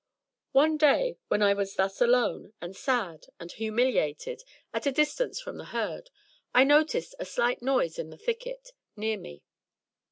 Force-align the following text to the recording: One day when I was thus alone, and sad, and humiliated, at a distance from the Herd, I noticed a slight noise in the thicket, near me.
One 0.53 0.77
day 0.77 1.19
when 1.27 1.43
I 1.43 1.53
was 1.53 1.75
thus 1.75 2.01
alone, 2.01 2.53
and 2.59 2.75
sad, 2.75 3.27
and 3.39 3.51
humiliated, 3.51 4.41
at 4.73 4.87
a 4.87 4.91
distance 4.91 5.39
from 5.39 5.57
the 5.57 5.65
Herd, 5.77 6.09
I 6.55 6.63
noticed 6.63 7.13
a 7.19 7.25
slight 7.25 7.61
noise 7.61 7.99
in 7.99 8.09
the 8.09 8.17
thicket, 8.17 8.71
near 8.95 9.19
me. 9.19 9.43